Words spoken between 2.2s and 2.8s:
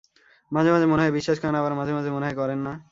হয় করেন না।